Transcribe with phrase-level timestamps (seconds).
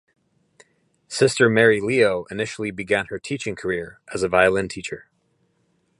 [1.07, 5.11] Sister Mary Leo initially began her teaching career as a violin teacher.